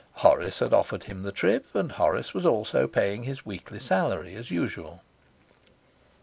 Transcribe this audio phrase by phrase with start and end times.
[0.13, 4.49] Horace had offered him the trip, and Horace was also paying his weekly salary as
[4.49, 5.03] usual.